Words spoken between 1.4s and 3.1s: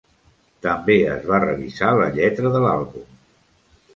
revisar la lletra de l'àlbum.